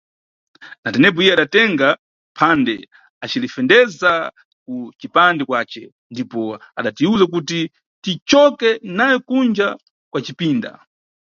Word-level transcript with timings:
Na 0.83 0.89
tenepo, 0.93 1.19
iye 1.21 1.31
adatenga 1.33 1.87
phande 2.39 2.73
acilifendeza 3.23 4.11
ku 4.63 4.73
cipande 4.99 5.41
kwace 5.49 5.81
ndipo 6.13 6.41
adatiwuza 6.79 7.25
kuti 7.33 7.59
ticoke 8.03 8.69
naye 8.97 9.15
kunja 9.27 9.67
kwa 10.11 10.19
cipinda. 10.25 10.71